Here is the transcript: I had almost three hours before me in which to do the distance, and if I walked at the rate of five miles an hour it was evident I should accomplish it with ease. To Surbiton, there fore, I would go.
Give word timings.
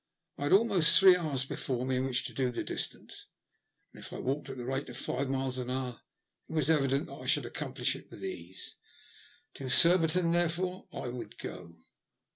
I 0.39 0.43
had 0.45 0.51
almost 0.53 0.97
three 0.99 1.15
hours 1.15 1.45
before 1.45 1.85
me 1.85 1.97
in 1.97 2.05
which 2.05 2.23
to 2.25 2.33
do 2.33 2.49
the 2.49 2.63
distance, 2.63 3.27
and 3.93 4.03
if 4.03 4.11
I 4.11 4.17
walked 4.17 4.49
at 4.49 4.57
the 4.57 4.65
rate 4.65 4.89
of 4.89 4.97
five 4.97 5.29
miles 5.29 5.59
an 5.59 5.69
hour 5.69 6.01
it 6.49 6.53
was 6.53 6.71
evident 6.71 7.07
I 7.07 7.27
should 7.27 7.45
accomplish 7.45 7.95
it 7.95 8.09
with 8.09 8.23
ease. 8.23 8.77
To 9.53 9.69
Surbiton, 9.69 10.31
there 10.31 10.49
fore, 10.49 10.87
I 10.91 11.09
would 11.09 11.37
go. 11.37 11.75